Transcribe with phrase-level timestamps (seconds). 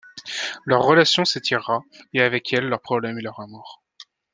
[0.65, 3.83] Leur relation s'étirera, et avec elle leurs problèmes et leur amour.